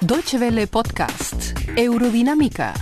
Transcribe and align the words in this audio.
Deutsche 0.00 0.38
Welle 0.38 0.66
Podcast, 0.66 1.56
Eurodinámica. 1.76 2.74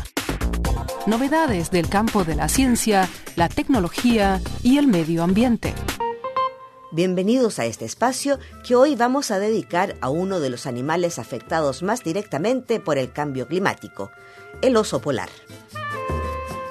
Novedades 1.06 1.70
del 1.70 1.88
campo 1.88 2.24
de 2.24 2.34
la 2.34 2.48
ciencia, 2.48 3.08
la 3.36 3.48
tecnología 3.48 4.40
y 4.62 4.78
el 4.78 4.86
medio 4.86 5.22
ambiente. 5.22 5.74
Bienvenidos 6.92 7.58
a 7.58 7.66
este 7.66 7.84
espacio 7.84 8.38
que 8.66 8.74
hoy 8.74 8.96
vamos 8.96 9.30
a 9.30 9.38
dedicar 9.38 9.96
a 10.00 10.08
uno 10.08 10.40
de 10.40 10.50
los 10.50 10.66
animales 10.66 11.18
afectados 11.18 11.82
más 11.82 12.02
directamente 12.02 12.80
por 12.80 12.96
el 12.96 13.12
cambio 13.12 13.48
climático, 13.48 14.10
el 14.62 14.76
oso 14.76 15.00
polar. 15.00 15.28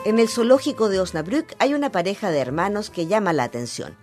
En 0.06 0.20
el 0.20 0.30
zoológico 0.30 0.90
de 0.90 1.00
Osnabrück 1.00 1.54
hay 1.60 1.74
una 1.74 1.92
pareja 1.92 2.32
de 2.32 2.40
hermanos 2.40 2.90
que 2.90 3.08
llama 3.08 3.34
la 3.34 3.44
atención. 3.44 3.96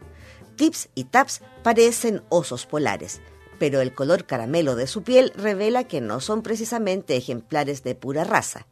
Tips 0.57 0.91
y 0.95 1.05
Taps 1.05 1.41
parecen 1.63 2.23
osos 2.29 2.67
polares, 2.67 3.21
pero 3.63 3.81
el 3.81 3.95
color 3.95 4.25
caramelo 4.25 4.75
de 4.75 4.89
su 4.89 5.05
piel 5.05 5.33
revela 5.37 5.85
que 5.85 6.01
no 6.01 6.19
son 6.19 6.43
precisamente 6.43 7.15
ejemplares 7.15 7.85
de 7.85 7.95
pura 7.95 8.25
raza. 8.25 8.67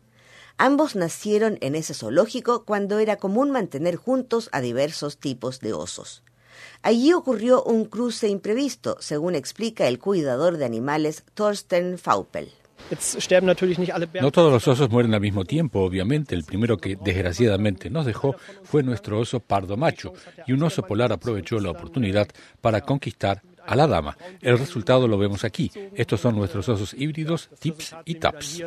Ambos 0.58 0.96
nacieron 0.96 1.58
en 1.60 1.76
ese 1.76 1.94
zoológico 1.94 2.64
cuando 2.64 2.98
era 2.98 3.14
común 3.14 3.52
mantener 3.52 3.95
juntos 3.95 4.48
a 4.50 4.60
diversos 4.60 5.18
tipos 5.18 5.60
de 5.60 5.74
osos. 5.74 6.24
Allí 6.82 7.12
ocurrió 7.12 7.62
un 7.62 7.84
cruce 7.84 8.26
imprevisto, 8.26 8.96
según 8.98 9.36
explica 9.36 9.86
el 9.86 10.00
cuidador 10.00 10.56
de 10.56 10.64
animales 10.64 11.22
Thorsten 11.34 11.96
Faupel. 11.96 12.50
No 14.20 14.30
todos 14.32 14.52
los 14.52 14.66
osos 14.66 14.90
mueren 14.90 15.14
al 15.14 15.20
mismo 15.20 15.45
tiempo, 15.45 15.80
obviamente. 15.80 16.34
El 16.34 16.45
primero 16.45 16.78
que 16.78 16.96
desgraciadamente 17.00 17.90
nos 17.90 18.06
dejó 18.06 18.34
fue 18.64 18.82
nuestro 18.82 19.20
oso 19.20 19.38
pardo 19.38 19.76
macho, 19.76 20.12
y 20.46 20.52
un 20.52 20.62
oso 20.64 20.82
polar 20.82 21.12
aprovechó 21.12 21.60
la 21.60 21.70
oportunidad 21.70 22.26
para 22.60 22.80
conquistar 22.80 23.42
a 23.66 23.77
la 23.77 23.87
dama. 23.87 24.16
El 24.41 24.59
resultado 24.59 25.09
lo 25.09 25.19
vemos 25.19 25.45
aquí. 25.45 25.70
Estos 25.95 26.20
son 26.20 26.37
nuestros 26.37 26.68
osos 26.68 26.95
híbridos, 26.95 27.48
tips 27.59 27.95
y 28.04 28.16
taps. 28.16 28.62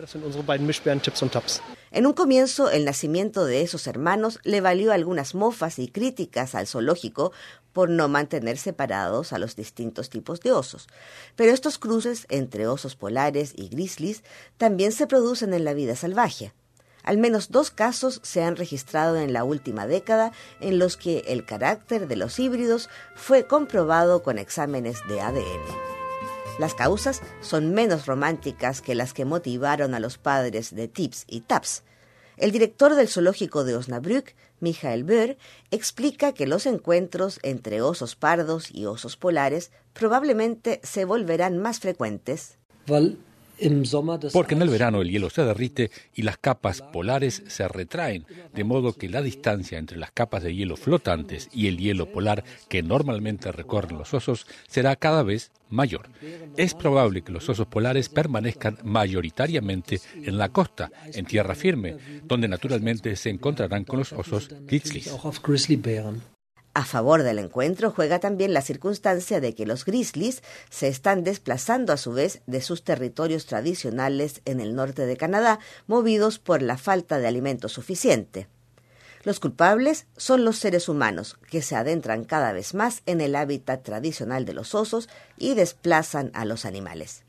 En 1.92 2.06
un 2.06 2.14
comienzo, 2.14 2.70
el 2.70 2.86
nacimiento 2.86 3.46
de 3.46 3.62
esos 3.62 3.88
hermanos 3.88 4.40
le 4.44 4.62
valió 4.62 4.92
algunas 4.92 5.36
mofas 5.36 5.80
y 5.80 5.88
críticas 5.88 6.56
al 6.56 6.68
zoológico 6.68 7.32
por 7.74 7.90
no 7.90 8.08
mantener 8.08 8.58
separados 8.58 9.34
a 9.34 9.40
los 9.40 9.56
distintos 9.56 10.10
tipos 10.10 10.40
de 10.42 10.52
osos. 10.52 10.88
Pero 11.36 11.52
estos 11.52 11.80
cruces 11.80 12.26
entre 12.30 12.68
osos 12.68 12.96
polares 12.96 13.54
y 13.56 13.68
grizzlies 13.68 14.24
también 14.58 14.92
se 14.92 15.08
producen 15.08 15.54
en 15.54 15.66
la 15.66 15.74
vida 15.74 15.96
salvaje. 15.96 16.54
Al 17.04 17.18
menos 17.18 17.52
dos 17.52 17.70
casos 17.70 18.20
se 18.24 18.44
han 18.44 18.56
registrado 18.56 19.18
en 19.18 19.34
la 19.34 19.44
última 19.44 19.88
década 19.88 20.32
en 20.62 20.80
los 20.80 20.98
que 20.98 21.20
el 21.28 21.46
carácter 21.46 22.08
de 22.08 22.16
los 22.16 22.40
híbridos 22.40 22.90
fue 23.16 23.46
comprobado 23.46 24.24
con 24.24 24.38
exámenes 24.38 25.00
de 25.10 25.22
ADN. 25.22 25.94
Las 26.60 26.76
causas 26.76 27.22
son 27.42 27.74
menos 27.74 28.06
románticas 28.06 28.82
que 28.82 28.96
las 28.96 29.14
que 29.14 29.26
motivaron 29.26 29.96
a 29.96 30.00
los 30.00 30.18
padres 30.18 30.74
de 30.74 30.88
Tips 30.88 31.26
y 31.28 31.42
Taps. 31.42 31.84
El 32.38 32.52
director 32.52 32.96
del 32.96 33.08
zoológico 33.08 33.64
de 33.64 33.76
Osnabrück, 33.76 34.34
Michael 34.60 35.04
Böhr, 35.04 35.38
explica 35.72 36.34
que 36.34 36.48
los 36.48 36.66
encuentros 36.66 37.40
entre 37.44 37.82
osos 37.82 38.16
pardos 38.16 38.70
y 38.72 38.86
osos 38.86 39.18
polares 39.18 39.72
probablemente 39.94 40.80
se 40.84 41.06
volverán 41.06 41.58
más 41.58 41.80
frecuentes. 41.80 42.58
Porque 44.34 44.56
en 44.56 44.62
el 44.62 44.70
verano 44.70 45.02
el 45.02 45.10
hielo 45.10 45.30
se 45.30 45.44
derrite 45.44 45.92
y 46.14 46.24
las 46.24 46.38
capas 46.38 46.82
polares 46.82 47.44
se 47.48 47.68
retraen, 47.68 48.26
de 48.54 48.64
modo 48.64 48.94
que 48.94 49.10
la 49.10 49.22
distancia 49.22 49.78
entre 49.78 49.98
las 49.98 50.12
capas 50.12 50.44
de 50.44 50.56
hielo 50.56 50.76
flotantes 50.76 51.50
y 51.54 51.68
el 51.68 51.78
hielo 51.78 52.12
polar 52.12 52.44
que 52.70 52.84
normalmente 52.84 53.52
recorren 53.52 53.98
los 53.98 54.14
osos 54.14 54.46
será 54.68 54.96
cada 54.96 55.24
vez 55.24 55.52
mayor. 55.70 56.10
Es 56.58 56.74
probable 56.74 57.24
que 57.24 57.32
los 57.32 57.50
osos 57.50 57.68
polares 57.68 58.10
permanezcan 58.10 58.78
mayoritariamente 58.84 60.00
en 60.16 60.38
la 60.38 60.50
costa, 60.50 60.92
en 61.14 61.26
tierra 61.26 61.56
firme, 61.56 61.98
donde 62.24 62.48
naturalmente 62.48 63.16
se 63.16 63.30
encontrarán 63.30 63.84
con 63.84 64.00
los 64.00 64.14
osos 64.14 64.50
grizzlies. 64.68 65.12
A 66.76 66.86
favor 66.86 67.22
del 67.22 67.38
encuentro 67.38 67.92
juega 67.92 68.20
también 68.20 68.52
la 68.52 68.64
circunstancia 68.64 69.40
de 69.40 69.54
que 69.54 69.68
los 69.68 69.86
grizzlies 69.86 70.42
se 70.72 70.88
están 70.88 71.24
desplazando 71.24 71.94
a 71.94 71.98
su 71.98 72.14
vez 72.14 72.42
de 72.48 72.62
sus 72.62 72.84
territorios 72.84 73.46
tradicionales 73.46 74.42
en 74.46 74.60
el 74.60 74.74
norte 74.74 75.06
de 75.06 75.16
Canadá, 75.16 75.60
movidos 75.86 76.40
por 76.40 76.64
la 76.64 76.78
falta 76.78 77.20
de 77.20 77.28
alimento 77.28 77.70
suficiente. 77.70 78.48
Los 79.24 79.40
culpables 79.40 80.08
son 80.18 80.44
los 80.44 80.58
seres 80.58 80.90
humanos, 80.90 81.38
que 81.50 81.62
se 81.62 81.76
adentran 81.76 82.24
cada 82.24 82.52
vez 82.54 82.74
más 82.74 83.04
en 83.06 83.22
el 83.22 83.36
hábitat 83.36 83.84
tradicional 83.84 84.44
de 84.44 84.54
los 84.54 84.74
osos 84.74 85.10
y 85.38 85.54
desplazan 85.54 86.32
a 86.34 86.44
los 86.44 86.66
animales 86.66 87.24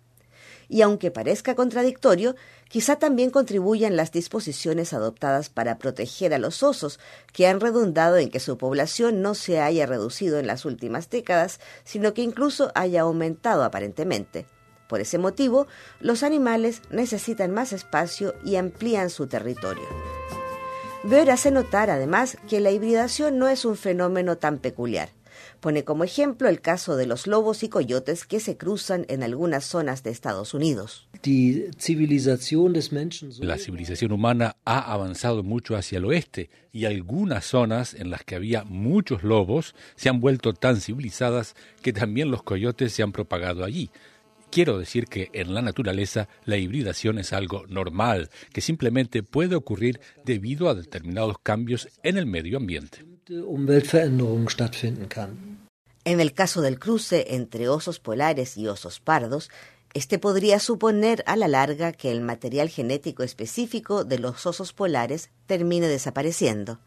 y 0.69 0.83
aunque 0.83 1.11
parezca 1.11 1.55
contradictorio, 1.55 2.35
quizá 2.75 2.97
también 2.97 3.31
contribuyan 3.31 3.97
las 3.97 4.11
disposiciones 4.11 4.93
adoptadas 4.93 5.49
para 5.49 5.79
proteger 5.79 6.35
a 6.35 6.39
los 6.39 6.65
osos, 6.65 6.99
que 7.33 7.47
han 7.47 7.61
redundado 7.61 8.17
en 8.17 8.31
que 8.31 8.41
su 8.41 8.59
población 8.59 9.23
no 9.23 9.37
se 9.37 9.61
haya 9.61 9.87
reducido 9.87 10.41
en 10.41 10.49
las 10.49 10.65
últimas 10.65 11.09
décadas, 11.09 11.61
sino 11.85 12.15
que 12.15 12.23
incluso 12.23 12.73
haya 12.75 13.03
aumentado 13.03 13.63
aparentemente. 13.63 14.47
Por 14.89 15.01
ese 15.01 15.19
motivo, 15.19 15.69
los 16.01 16.25
animales 16.25 16.83
necesitan 16.91 17.53
más 17.53 17.73
espacio 17.73 18.35
y 18.45 18.57
amplían 18.57 19.09
su 19.09 19.29
territorio. 19.29 19.87
Ver 21.05 21.31
hace 21.31 21.53
notar 21.53 21.91
además 21.91 22.37
que 22.49 22.59
la 22.59 22.73
hibridación 22.73 23.39
no 23.39 23.47
es 23.47 23.65
un 23.65 23.77
fenómeno 23.77 24.37
tan 24.37 24.59
peculiar. 24.59 25.11
Pone 25.61 25.85
como 25.85 26.05
ejemplo 26.05 26.49
el 26.49 26.61
caso 26.61 26.97
de 26.97 27.07
los 27.07 27.27
lobos 27.27 27.63
y 27.63 27.69
coyotes 27.69 28.25
que 28.25 28.41
se 28.41 28.57
cruzan 28.57 29.07
en 29.09 29.23
algunas 29.23 29.65
zonas 29.65 30.03
de 30.03 30.11
Estados 30.11 30.55
Unidos. 30.55 31.09
La 33.39 33.59
civilización 33.59 34.13
humana 34.13 34.57
ha 34.65 34.93
avanzado 34.93 35.43
mucho 35.43 35.77
hacia 35.77 35.99
el 35.99 36.05
oeste 36.05 36.51
y 36.73 36.85
algunas 36.87 37.45
zonas 37.45 37.95
en 37.95 38.11
las 38.11 38.25
que 38.25 38.35
había 38.35 38.65
muchos 38.65 39.23
lobos 39.23 39.75
se 39.97 40.09
han 40.09 40.21
vuelto 40.21 40.53
tan 40.53 40.81
civilizadas 40.81 41.55
que 41.83 41.93
también 41.93 42.31
los 42.31 42.43
coyotes 42.43 42.93
se 42.93 43.03
han 43.03 43.13
propagado 43.13 43.65
allí. 43.65 43.91
Quiero 44.51 44.79
decir 44.79 45.07
que 45.07 45.31
en 45.33 45.53
la 45.53 45.63
naturaleza 45.63 46.29
la 46.45 46.57
hibridación 46.57 47.19
es 47.19 47.33
algo 47.33 47.67
normal, 47.67 48.31
que 48.53 48.61
simplemente 48.61 49.25
puede 49.25 49.57
ocurrir 49.57 50.01
debido 50.25 50.69
a 50.69 50.77
determinados 50.77 51.39
cambios 51.43 51.89
en 52.05 52.19
el 52.19 52.27
medio 52.27 52.59
ambiente. 52.59 53.05
En 56.05 56.21
el 56.21 56.35
caso 56.35 56.61
del 56.61 56.79
cruce 56.79 57.35
entre 57.35 57.69
osos 57.69 57.99
polares 57.99 58.57
y 58.59 58.69
osos 58.69 59.01
pardos, 59.01 59.51
este 59.95 60.19
podría 60.19 60.59
suponer 60.59 61.23
a 61.27 61.37
la 61.37 61.49
larga 61.49 61.93
que 61.93 62.11
el 62.11 62.21
material 62.21 62.69
genético 62.69 63.23
específico 63.23 64.05
de 64.05 64.19
los 64.19 64.45
osos 64.45 64.73
polares 64.73 65.31
termine 65.47 65.89
desapareciendo. 65.89 66.81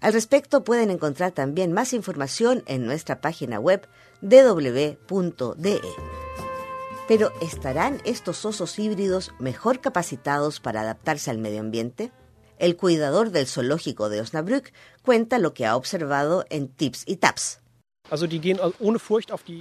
Al 0.00 0.12
respecto 0.12 0.64
pueden 0.64 0.90
encontrar 0.90 1.32
también 1.32 1.72
más 1.72 1.92
información 1.92 2.62
en 2.66 2.86
nuestra 2.86 3.20
página 3.20 3.58
web 3.60 3.86
www.de. 4.22 5.80
Pero 7.06 7.30
¿estarán 7.42 8.00
estos 8.04 8.44
osos 8.46 8.78
híbridos 8.78 9.32
mejor 9.38 9.80
capacitados 9.80 10.60
para 10.60 10.80
adaptarse 10.80 11.30
al 11.30 11.38
medio 11.38 11.60
ambiente? 11.60 12.10
El 12.58 12.76
cuidador 12.76 13.30
del 13.30 13.46
zoológico 13.46 14.08
de 14.08 14.20
Osnabrück 14.20 14.72
cuenta 15.02 15.38
lo 15.38 15.54
que 15.54 15.66
ha 15.66 15.76
observado 15.76 16.44
en 16.50 16.68
Tips 16.68 17.04
y 17.06 17.16
Taps. 17.16 17.60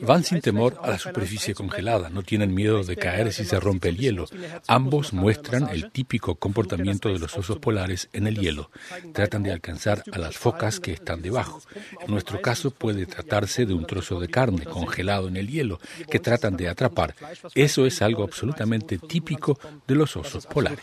Van 0.01 0.23
sin 0.23 0.41
temor 0.41 0.77
a 0.83 0.89
la 0.89 0.99
superficie 0.99 1.55
congelada, 1.55 2.09
no 2.09 2.23
tienen 2.23 2.53
miedo 2.53 2.83
de 2.83 2.97
caer 2.97 3.31
si 3.31 3.45
se 3.45 3.57
rompe 3.57 3.87
el 3.87 3.97
hielo. 3.97 4.25
Ambos 4.67 5.13
muestran 5.13 5.69
el 5.69 5.91
típico 5.91 6.35
comportamiento 6.35 7.07
de 7.07 7.19
los 7.19 7.37
osos 7.37 7.59
polares 7.59 8.09
en 8.11 8.27
el 8.27 8.37
hielo. 8.37 8.69
Tratan 9.13 9.43
de 9.43 9.53
alcanzar 9.53 10.03
a 10.11 10.17
las 10.17 10.35
focas 10.35 10.81
que 10.81 10.91
están 10.91 11.21
debajo. 11.21 11.61
En 12.01 12.11
nuestro 12.11 12.41
caso 12.41 12.71
puede 12.71 13.05
tratarse 13.05 13.65
de 13.65 13.73
un 13.73 13.85
trozo 13.85 14.19
de 14.19 14.27
carne 14.27 14.65
congelado 14.65 15.29
en 15.29 15.37
el 15.37 15.47
hielo 15.47 15.79
que 16.11 16.19
tratan 16.19 16.57
de 16.57 16.67
atrapar. 16.67 17.15
Eso 17.55 17.85
es 17.85 18.01
algo 18.01 18.23
absolutamente 18.23 18.97
típico 18.97 19.57
de 19.87 19.95
los 19.95 20.17
osos 20.17 20.45
polares. 20.47 20.81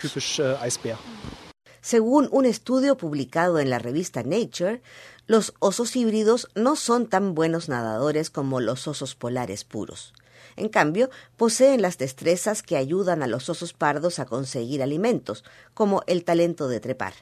Según 1.81 2.29
un 2.31 2.45
estudio 2.45 2.97
publicado 2.97 3.59
en 3.59 3.71
la 3.71 3.79
revista 3.79 4.23
Nature, 4.23 4.83
los 5.27 5.55
osos 5.61 5.97
híbridos 5.97 6.49
no 6.55 6.77
son 6.77 7.07
tan 7.07 7.35
buenos 7.35 7.69
nadadores 7.69 8.31
como 8.31 8.61
los 8.61 8.87
osos 8.87 9.15
polares 9.15 9.65
puros. 9.65 10.13
En 10.57 10.69
cambio, 10.69 11.09
poseen 11.37 11.81
las 11.81 11.97
destrezas 11.97 12.63
que 12.63 12.77
ayudan 12.77 13.23
a 13.23 13.27
los 13.27 13.49
osos 13.49 13.73
pardos 13.73 14.19
a 14.19 14.27
conseguir 14.27 14.83
alimentos, 14.83 15.45
como 15.73 16.03
el 16.07 16.25
talento 16.25 16.69
de 16.69 16.81
trepar. 16.81 17.15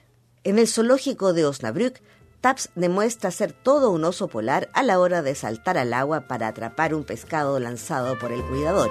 En 0.43 0.59
el 0.59 0.67
zoológico 0.67 1.33
de 1.33 1.45
Osnabrück, 1.45 2.01
Taps 2.41 2.71
demuestra 2.75 3.31
ser 3.31 3.53
todo 3.53 3.91
un 3.91 4.05
oso 4.05 4.29
polar 4.29 4.71
a 4.73 4.83
la 4.83 5.01
hora 5.01 5.23
de 5.23 5.35
saltar 5.35 5.77
al 5.77 5.93
agua 5.93 6.29
para 6.29 6.49
atrapar 6.49 6.95
un 6.95 7.05
pescado 7.05 7.59
lanzado 7.59 8.19
por 8.19 8.33
el 8.33 8.45
cuidador, 8.45 8.91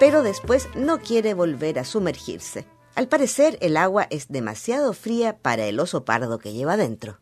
pero 0.00 0.22
después 0.22 0.68
no 0.74 0.98
quiere 0.98 1.34
volver 1.34 1.78
a 1.78 1.84
sumergirse. 1.84 2.66
Al 2.98 3.06
parecer, 3.06 3.58
el 3.60 3.76
agua 3.76 4.08
es 4.10 4.26
demasiado 4.26 4.92
fría 4.92 5.38
para 5.38 5.66
el 5.66 5.78
oso 5.78 6.04
pardo 6.04 6.40
que 6.40 6.52
lleva 6.52 6.76
dentro. 6.76 7.20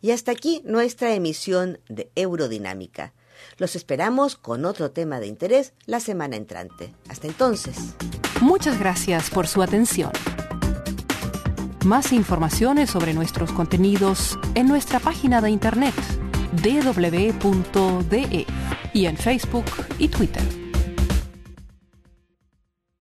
Y 0.00 0.10
hasta 0.10 0.32
aquí 0.32 0.60
nuestra 0.64 1.14
emisión 1.14 1.78
de 1.88 2.10
Eurodinámica. 2.16 3.12
Los 3.56 3.76
esperamos 3.76 4.34
con 4.34 4.64
otro 4.64 4.90
tema 4.90 5.20
de 5.20 5.28
interés 5.28 5.72
la 5.86 6.00
semana 6.00 6.34
entrante. 6.34 6.92
Hasta 7.08 7.28
entonces. 7.28 7.94
Muchas 8.40 8.80
gracias 8.80 9.30
por 9.30 9.46
su 9.46 9.62
atención. 9.62 10.10
Más 11.84 12.12
informaciones 12.12 12.90
sobre 12.90 13.14
nuestros 13.14 13.52
contenidos 13.52 14.36
en 14.56 14.66
nuestra 14.66 14.98
página 14.98 15.40
de 15.40 15.50
internet 15.50 15.94
www.de 16.60 18.46
y 18.92 19.06
en 19.06 19.16
Facebook 19.16 19.66
y 19.96 20.08
Twitter. 20.08 20.63